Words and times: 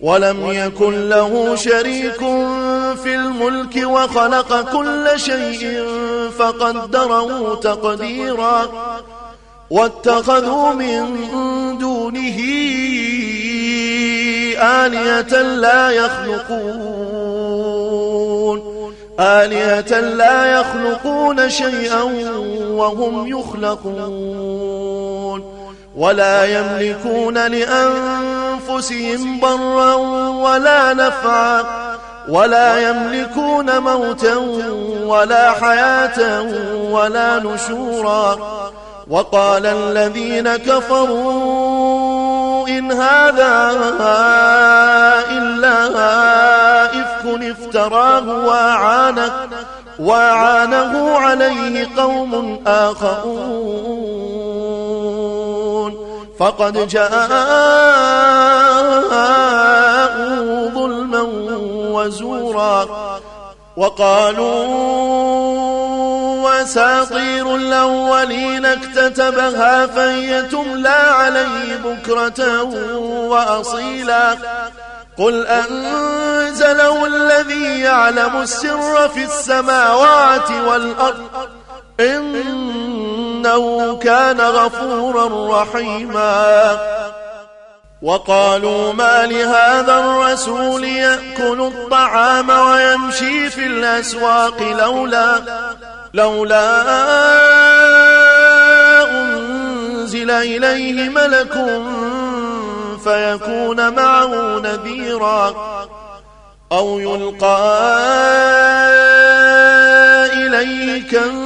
ولم 0.00 0.52
يكن 0.52 1.08
له 1.08 1.56
شريك 1.56 2.18
في 3.02 3.14
الملك 3.14 3.82
وخلق 3.84 4.72
كل 4.72 5.08
شيء 5.16 5.84
فقدره 6.38 7.54
تقديرا 7.54 8.68
واتخذوا 9.70 10.72
من 10.72 11.18
دونه 11.78 12.38
آلية 14.62 15.42
لا 15.42 15.90
يخلقون 15.90 17.56
آلية 19.20 20.00
لا 20.00 20.60
يخلقون 20.60 21.50
شيئا 21.50 22.02
وهم 22.70 23.26
يخلقون 23.26 24.76
ولا 25.96 26.44
يملكون 26.44 27.34
لأنفسهم 27.34 28.45
ضرا 29.40 29.94
ولا 30.44 30.92
نفعا 30.92 31.64
ولا 32.28 32.90
يملكون 32.90 33.78
موتا 33.78 34.36
ولا 35.06 35.50
حياة 35.50 36.42
ولا 36.90 37.38
نشورا 37.38 38.38
وقال 39.10 39.66
الذين 39.66 40.56
كفروا 40.56 41.46
إن 42.68 42.92
هذا 42.92 43.70
إلا 45.30 45.86
إفك 46.86 47.16
افتراه 47.42 48.46
وأعانه, 48.46 49.32
وأعانه 49.98 51.18
عليه 51.18 51.88
قوم 51.96 52.62
آخرون 52.66 54.25
فقد 56.38 56.88
جاءوا 56.88 57.16
ظلما 60.70 61.22
وزورا 61.92 62.86
وقالوا 63.76 64.66
واساطير 66.44 67.56
الأولين 67.56 68.66
اكتتبها 68.66 69.86
فهي 69.86 70.42
تملى 70.42 70.88
عليه 70.88 71.76
بكرة 71.84 72.62
وأصيلا 73.04 74.36
قل 75.18 75.46
أنزله 75.46 77.06
الذي 77.06 77.80
يعلم 77.80 78.36
السر 78.42 79.08
في 79.08 79.24
السماوات 79.24 80.50
والأرض 80.50 81.48
إنه 83.46 83.96
كان 83.96 84.40
غفورا 84.40 85.62
رحيما. 85.62 86.78
وقالوا 88.02 88.92
ما 88.92 89.26
لهذا 89.26 89.98
الرسول 89.98 90.84
يأكل 90.84 91.60
الطعام 91.60 92.50
ويمشي 92.50 93.50
في 93.50 93.66
الأسواق 93.66 94.62
لولا 94.62 95.42
لولا 96.14 96.82
أنزل 99.10 100.30
إليه 100.30 101.08
ملك 101.08 101.52
فيكون 103.04 103.94
معه 103.94 104.60
نذيرا. 104.60 105.54
أو 106.72 106.98
يلقى 106.98 107.86
إليه 110.32 111.08
كنز 111.10 111.45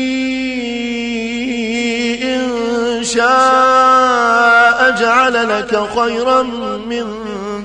شاء 3.03 4.91
جعل 4.99 5.59
لك 5.59 5.83
خيرا 5.99 6.43
من 6.87 7.05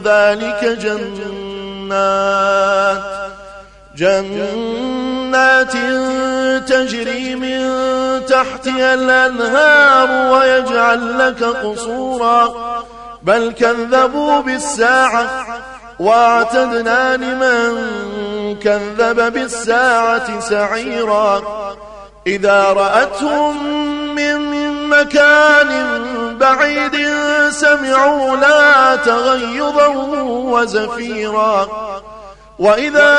ذلك 0.05 0.65
جنات 0.81 2.17
جنات 3.97 5.73
تجري 6.69 7.35
من 7.35 7.61
تحتها 8.27 8.95
الأنهار 8.95 10.33
ويجعل 10.33 11.19
لك 11.19 11.45
قصورا. 11.45 12.55
بل 13.23 13.53
كذبوا 13.53 14.41
بالساعة 14.41 15.47
واعتدنا 15.99 17.17
لمن 17.17 17.75
كذب 18.57 19.33
بالساعة 19.33 20.41
سعيرا. 20.41 21.43
إذا 22.27 22.63
رأتهم 22.63 23.55
من 24.15 24.56
مكان 24.91 25.71
بعيد 26.39 26.97
سمعوا 27.51 28.37
لا 28.37 28.97
تغيظا 28.97 29.87
وزفيرا. 30.27 31.69
وإذا 32.59 33.19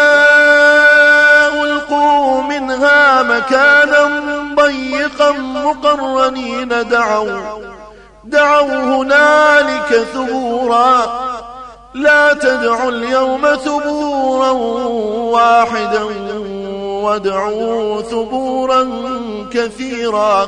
ألقوا 1.64 2.42
منها 2.42 3.24
مكانا 3.24 4.24
ضيقا 4.56 5.32
مقرنين 5.32 6.88
دعوا 6.90 7.40
دعوا 8.24 8.84
هنالك 8.84 10.06
ثبورا. 10.14 11.28
لا 11.94 12.34
تدعوا 12.34 12.92
اليوم 12.92 13.56
ثبورا 13.56 14.52
واحدا 15.32 16.04
وادعوا 17.04 18.02
ثبورا 18.02 18.88
كثيرا. 19.54 20.48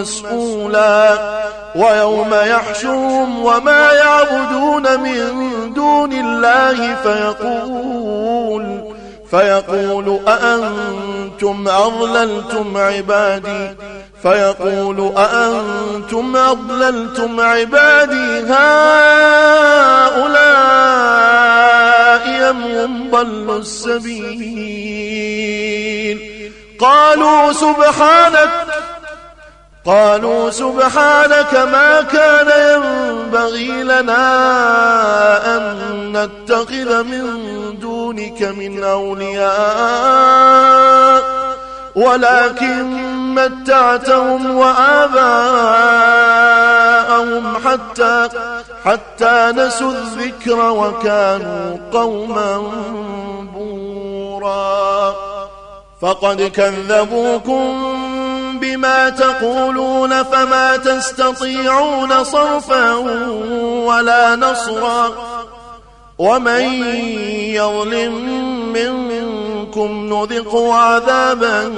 مسؤولا 0.00 1.18
ويوم 1.76 2.34
يحشرهم 2.34 3.44
وما 3.44 3.92
يعبدون 3.92 5.00
من 5.00 5.72
دون 5.74 6.12
الله 6.12 6.96
فيقول 7.02 8.92
فيقول 9.30 10.20
أأنتم 10.28 11.68
أضللتم 11.68 12.76
عبادي 12.76 13.76
فيقول 14.22 15.12
أأنتم 15.16 16.36
أضللتم 16.36 17.40
عبادي 17.40 18.40
هؤلاء 18.40 18.62
أم 22.50 22.62
هم 22.62 23.10
ضلوا 23.10 23.58
السبيل 23.58 25.02
قالوا 26.78 27.52
سبحانك 27.52 28.61
قالوا 29.86 30.50
سبحانك 30.50 31.54
ما 31.54 32.02
كان 32.02 32.48
ينبغي 32.72 33.82
لنا 33.82 34.26
أن 35.56 35.76
نتخذ 36.16 37.02
من 37.04 37.24
دونك 37.78 38.42
من 38.42 38.84
أولياء 38.84 39.52
ولكن 41.94 42.84
متعتهم 43.34 44.56
وآباءهم 44.56 45.22
حتى 47.64 48.28
حتى 48.84 49.52
نسوا 49.56 49.92
الذكر 49.92 50.70
وكانوا 50.70 51.76
قوما 51.92 52.58
بورا. 53.54 55.14
فقد 56.02 56.42
كذبوكم 56.42 58.01
بما 58.62 59.08
تقولون 59.10 60.22
فما 60.22 60.76
تستطيعون 60.76 62.24
صرفا 62.24 62.94
ولا 63.86 64.36
نصرا 64.36 65.12
ومن 66.18 66.62
يظلم 67.54 68.14
منكم 68.72 70.06
نذق 70.14 70.56
عذابا 70.56 71.74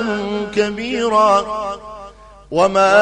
كبيرا 0.56 1.44
وما 2.50 2.94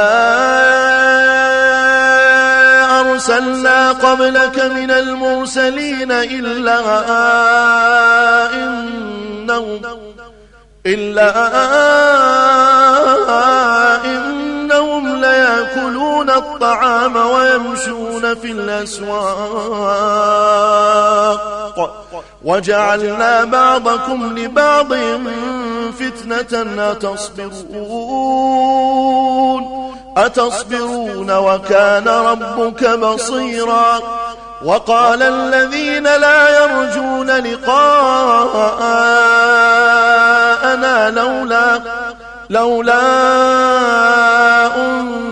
أرسلنا 3.00 3.93
قبلك 3.93 4.58
من 4.58 4.90
المرسلين 4.90 6.12
إلا 6.12 6.78
إنهم 8.55 9.81
إلا 10.87 11.32
ليأكلون 15.77 16.31
الطعام 16.31 17.17
ويمشون 17.17 18.35
في 18.35 18.53
الأسواق. 18.53 19.33
وجعلنا 22.45 23.45
بعضكم 23.45 24.39
لبعض 24.39 24.95
فتنة 25.99 26.91
أتصبرون 26.91 27.93
أتصبرون 30.17 31.31
وكان 31.31 32.09
ربك 32.09 32.85
بصيرا. 32.85 34.01
وقال 34.65 35.23
الذين 35.23 36.03
لا 36.03 36.63
يرجون 36.63 37.31
لقاءنا 37.31 37.91
لولا 41.11 41.81
لولا 42.51 43.03
أنزل 44.77 45.31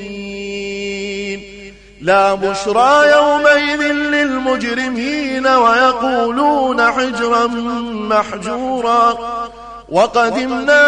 لا 2.01 2.33
بشرى 2.33 3.11
يومئذ 3.11 3.81
للمجرمين 3.91 5.47
ويقولون 5.47 6.91
حجرا 6.91 7.47
محجورا 8.09 9.17
وقدمنا 9.89 10.83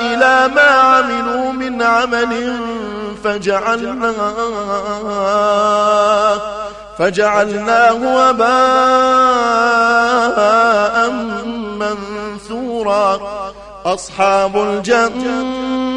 إلى 0.00 0.54
ما 0.54 0.62
عملوا 0.62 1.52
من 1.52 1.82
عمل 1.82 2.56
فجعلناه 3.24 4.14
فجعلناه 6.98 7.94
وباء 8.16 8.56
منثورا 11.80 13.20
أصحاب 13.86 14.56
الجنة 14.56 15.75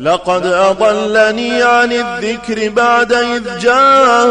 لقد 0.00 0.46
أضلني 0.46 1.62
عن 1.62 1.92
الذكر 1.92 2.68
بعد 2.68 3.12
إذ 3.12 3.58
جاءني 3.58 4.24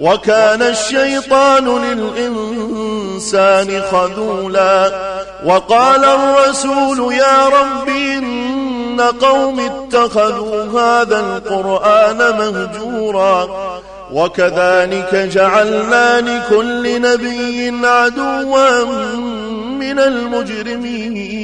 وكان 0.00 0.62
الشيطان 0.62 1.82
للإنسان 1.84 3.82
خذولا 3.82 4.92
وقال 5.44 6.04
الرسول 6.04 7.14
يا 7.14 7.48
رب 7.48 7.88
إن 7.88 9.00
قوم 9.00 9.60
اتخذوا 9.60 10.80
هذا 10.80 11.20
القرآن 11.20 12.18
مهجورا 12.18 13.48
وكذلك 14.12 15.14
جعلنا 15.14 16.20
لكل 16.20 17.00
نبي 17.00 17.86
عدوا 17.86 18.84
من 19.78 19.98
المجرمين. 19.98 21.43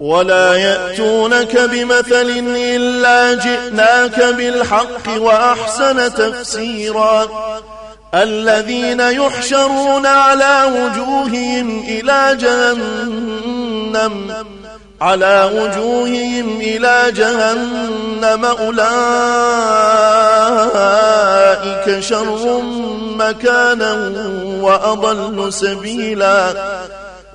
ولا 0.00 0.54
يأتونك 0.54 1.58
بمثل 1.58 2.44
إلا 2.56 3.34
جئناك 3.34 4.22
بالحق 4.22 5.08
وأحسن 5.18 6.14
تفسيرا 6.14 7.28
الذين 8.14 9.00
يحشرون 9.00 10.06
على 10.06 10.64
وجوههم 10.64 11.84
إلى 11.88 12.36
جهنم 12.40 14.34
على 15.00 15.50
وجوههم 15.54 16.60
إلى 16.60 17.12
جهنم 17.12 18.44
أولئك 18.44 18.80
شر 22.00 22.62
مكانا 23.18 24.12
وأضل 24.60 25.52
سبيلا 25.52 26.54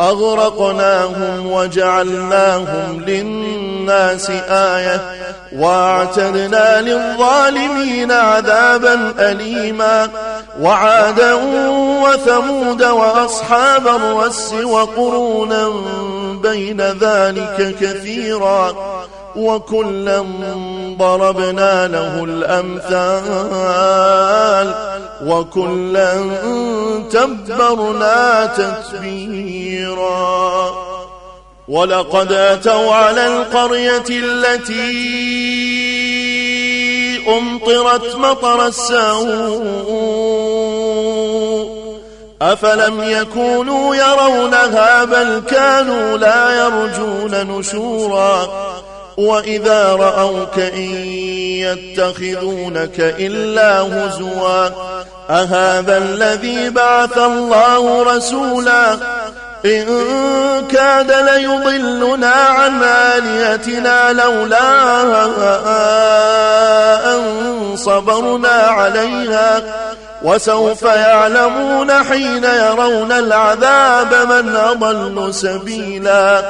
أغرقناهم 0.00 1.52
وجعلناهم 1.52 3.04
للناس 3.06 4.30
آية 4.48 5.00
وأعتدنا 5.56 6.80
للظالمين 6.80 8.12
عذابا 8.12 9.14
أليما 9.18 10.08
وعادا 10.60 11.34
وثمود 12.04 12.82
وأصحاب 12.82 13.86
الرس 13.88 14.52
وقرونا 14.52 15.68
بين 16.42 16.80
ذلك 16.80 17.76
كثيرا 17.80 18.74
وكلا 19.36 20.24
ضربنا 20.98 21.88
له 21.88 22.24
الأمثال 22.24 23.60
وكلا 25.26 26.14
تبرنا 27.10 28.46
تتبيرا. 28.56 30.10
ولقد 31.68 32.32
أتوا 32.32 32.94
على 32.94 33.26
القرية 33.26 34.04
التي 34.10 35.20
أمطرت 37.28 38.16
مطر 38.16 38.66
السوء. 38.66 39.80
أفلم 42.42 43.02
يكونوا 43.02 43.94
يرونها 43.94 45.04
بل 45.04 45.42
كانوا 45.50 46.18
لا 46.18 46.66
يرجون 46.66 47.58
نشورا. 47.58 48.69
وإذا 49.20 49.92
رأوك 49.92 50.58
إن 50.58 50.94
يتخذونك 51.60 53.00
إلا 53.00 53.80
هزوا 53.80 54.68
أهذا 55.30 55.98
الذي 55.98 56.70
بعث 56.70 57.18
الله 57.18 58.02
رسولا؟ 58.16 58.96
إن 59.64 59.86
كاد 60.68 61.12
ليضلنا 61.12 62.34
عن 62.34 62.82
آليتنا 62.82 64.12
لولا 64.12 65.02
أن 67.14 67.76
صبرنا 67.76 68.48
عليها. 68.48 69.62
وسوف 70.22 70.82
يعلمون 70.82 71.92
حين 71.92 72.44
يرون 72.44 73.12
العذاب 73.12 74.14
من 74.14 74.56
أضل 74.56 75.34
سبيلا. 75.34 76.42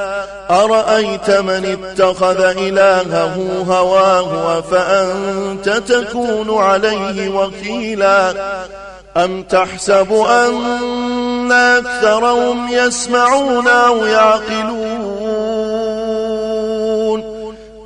أرأيت 0.50 1.30
من 1.30 1.78
اتخذ 1.78 2.40
إلهه 2.40 3.64
هواه 3.68 4.60
فأنت 4.60 5.68
تكون 5.68 6.58
عليه 6.62 7.28
وكيلا؟ 7.28 8.34
أم 9.16 9.42
تحسب 9.42 10.12
أن 10.12 11.52
أكثرهم 11.52 12.68
يسمعون 12.70 13.68
أو 13.68 14.06
يعقلون؟ 14.06 15.30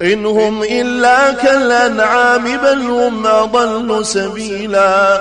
إن 0.02 0.26
هم 0.26 0.62
إلا 0.62 1.32
كالأنعام 1.32 2.44
بل 2.44 2.80
هم 2.90 3.26
أضل 3.26 4.06
سبيلا. 4.06 5.20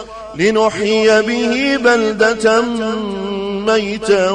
لنحيي 0.41 1.21
به 1.21 1.77
بلدة 1.77 2.61
ميتا 3.65 4.29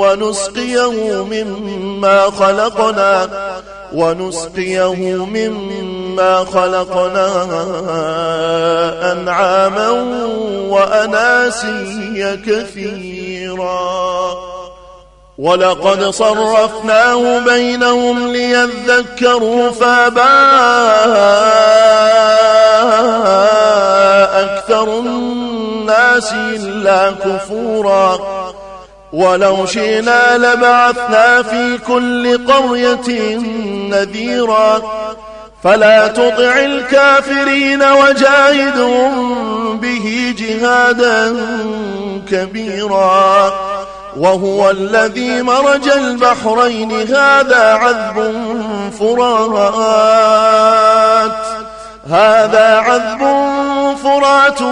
ونسقيه 0.00 1.24
مما 1.24 2.30
خلقنا 2.30 3.28
ونسقيه 3.92 5.24
مما 5.24 6.44
خلقنا 6.44 7.28
أنعاما 9.12 9.90
وأناسيا 10.68 12.40
كثيرا. 12.46 14.10
ولقد 15.38 16.04
صرفناه 16.04 17.38
بينهم 17.38 18.32
ليذكروا 18.32 19.70
فابا 19.70 20.40
أكثر 24.42 25.00
الناس 25.90 26.32
إلا 26.32 27.10
كفورا. 27.10 28.18
ولو 29.12 29.66
شئنا 29.66 30.38
لبعثنا 30.38 31.42
في 31.42 31.78
كل 31.78 32.46
قرية 32.46 33.36
نذيرا. 33.90 34.82
فلا 35.64 36.08
تطع 36.08 36.58
الكافرين 36.58 37.82
وجاهدهم 37.82 39.40
به 39.78 40.34
جهادا 40.38 41.36
كبيرا. 42.30 43.52
وهو 44.16 44.70
الذي 44.70 45.42
مرج 45.42 45.88
البحرين 45.88 46.92
هذا 46.92 47.74
عذب 47.74 48.34
فرات. 48.98 49.70
هذا 52.10 52.76
عذب 52.76 53.20
فرات 54.20 54.62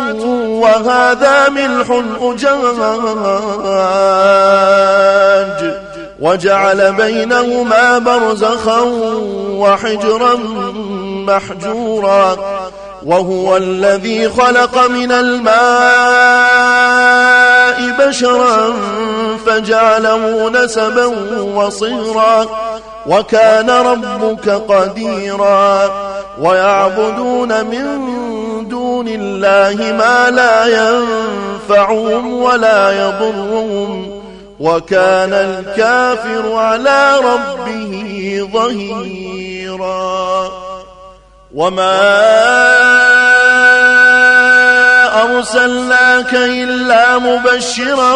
وهذا 0.49 1.49
ملح 1.49 2.03
أجاج 2.21 2.59
وجعل 6.21 6.93
بينهما 6.93 7.99
برزخا 7.99 8.81
وحجرا 9.51 10.35
محجورا 11.27 12.37
وهو 13.07 13.57
الذي 13.57 14.29
خلق 14.29 14.87
من 14.89 15.13
الماء 15.13 15.59
بشرا 17.99 18.73
فجعله 19.47 20.51
نسبا 20.51 21.07
وصيرا 21.55 22.47
وكان 23.07 23.71
ربك 23.71 24.49
قديرا 24.49 25.91
ويعبدون 26.41 27.65
من 27.65 28.28
دون 28.99 29.09
الله 29.09 29.93
ما 29.93 30.31
لا 30.31 30.67
ينفعهم 30.67 32.43
ولا 32.43 32.91
يضرهم 32.91 34.23
وكان 34.61 35.33
الكافر 35.33 36.55
على 36.55 37.19
ربه 37.19 38.49
ظهيرا. 38.53 40.51
وما 41.55 42.01
أرسلناك 45.23 46.35
إلا 46.35 47.19
مبشرا 47.19 48.15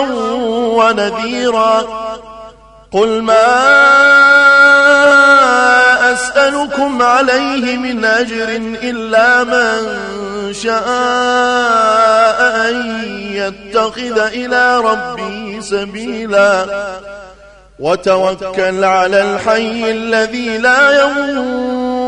ونذيرا. 0.78 1.82
قل 2.92 3.22
ما 3.22 3.62
أسألكم 6.12 7.02
عليه 7.02 7.76
من 7.76 8.04
أجر 8.04 8.48
إلا 8.82 9.44
من 9.44 10.21
شاء 10.52 10.88
أن 12.68 13.04
يتخذ 13.32 14.18
إلى 14.18 14.78
ربه 14.78 15.60
سبيلا. 15.60 16.66
وتوكل 17.78 18.84
على 18.84 19.22
الحي 19.22 19.90
الذي 19.90 20.58
لا 20.58 21.02
يموت. 21.02 22.02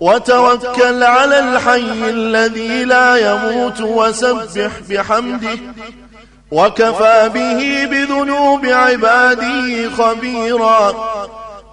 وتوكل 0.00 1.02
على 1.02 1.38
الحي 1.38 2.10
الذي 2.10 2.84
لا 2.84 3.16
يموت 3.32 3.80
وسبح 3.80 4.70
بحمده. 4.90 5.58
وكفى 6.52 7.30
به 7.34 7.88
بذنوب 7.90 8.66
عباده 8.66 9.90
خبيرا. 9.98 10.94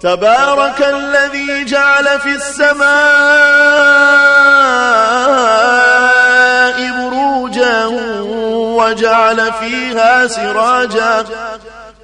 تبارك 0.00 0.82
الذي 0.82 1.64
جعل 1.64 2.20
في 2.20 2.34
السماء 2.34 2.80
بروجا 6.90 7.86
وجعل 8.80 9.52
فيها 9.52 10.26
سراجا 10.26 11.24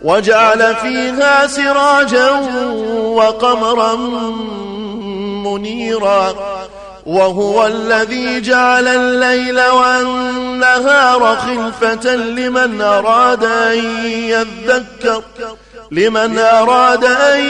وجعل 0.02 0.74
فيها 0.76 1.46
سراجا 1.46 2.30
وقمرا 2.96 3.96
منيرا. 5.46 6.34
وهو 7.06 7.66
الذي 7.66 8.40
جعل 8.40 8.88
الليل 8.88 9.60
والنهار 9.60 11.36
خلفة 11.36 12.16
لمن 12.16 12.80
أراد 12.80 13.44
أن 13.44 14.06
يذكر. 14.06 15.22
لمن 15.90 16.38
أراد 16.38 17.04
أن 17.04 17.40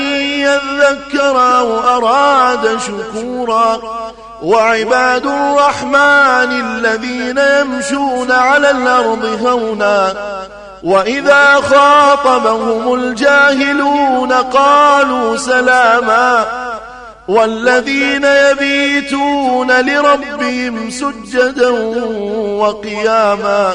يذكر 0.41 1.59
أو 1.59 1.79
أراد 1.79 2.79
شكورا 2.79 3.81
وعباد 4.43 5.27
الرحمن 5.27 6.61
الذين 6.61 7.39
يمشون 7.39 8.33
على 8.33 8.71
الأرض 8.71 9.25
هونا 9.45 10.15
وإذا 10.83 11.55
خاطبهم 11.55 12.95
الجاهلون 12.95 14.33
قالوا 14.33 15.37
سلاما 15.37 16.45
والذين 17.29 18.25
يبيتون 18.25 19.81
لربهم 19.81 20.91
سجدا 20.91 21.71
وقياما 22.59 23.75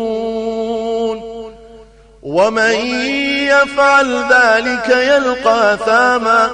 ومن 2.23 2.73
يفعل 3.49 4.23
ذلك 4.31 4.89
يلقى 4.89 5.77
ثاما 5.85 6.49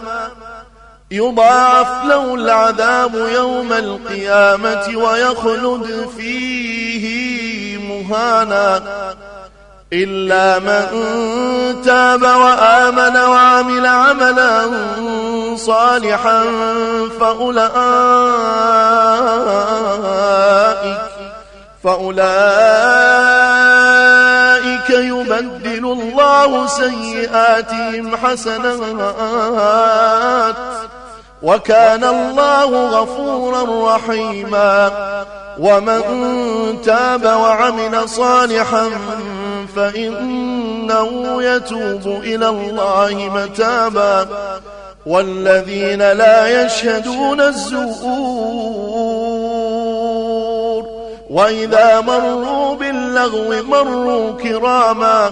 يضاعف 1.11 2.05
له 2.05 2.35
العذاب 2.35 3.15
يوم 3.15 3.73
القيامة 3.73 4.91
ويخلد 4.95 6.09
فيه 6.17 7.77
مهانا. 7.77 8.81
إلا 9.93 10.59
من 10.59 10.85
تاب 11.85 12.21
وآمن 12.21 13.17
وعمل 13.17 13.85
عملا 13.85 14.69
صالحا 15.55 16.43
فأولئك 17.19 17.77
فأولئك 21.83 23.86
الله 26.47 26.67
سيئاتهم 26.67 28.15
حسنات 28.15 28.77
وكان 31.43 32.03
الله 32.03 33.01
غفورا 33.01 33.95
رحيما 33.95 34.91
ومن 35.59 36.01
تاب 36.85 37.25
وعمل 37.25 38.09
صالحا 38.09 38.89
فإنه 39.75 41.43
يتوب 41.43 42.21
إلى 42.23 42.49
الله 42.49 43.31
متابا 43.35 44.27
والذين 45.05 45.99
لا 45.99 46.63
يشهدون 46.65 47.41
الزور 47.41 49.07
وإذا 51.29 52.01
مروا 52.01 52.75
باللغو 52.75 53.63
مروا 53.63 54.31
كراما 54.31 55.31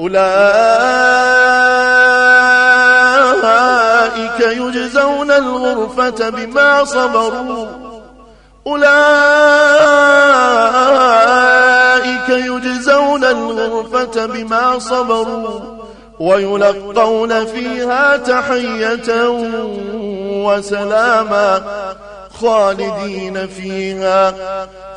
أولئك 0.00 0.14
يجزون 4.40 5.30
الغرفة 5.30 6.28
بما 6.28 6.84
صبروا. 6.84 7.66
أولئك 8.66 8.94
يجزون 12.28 13.24
الغرفة 13.24 14.26
بما 14.26 14.78
صبروا 14.78 15.60
ويلقون 16.20 17.44
فيها 17.46 18.16
تحية 18.16 19.28
وسلاما 20.44 21.62
خالدين 22.40 23.46
فيها. 23.46 24.34